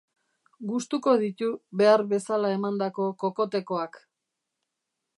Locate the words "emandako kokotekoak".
2.57-4.05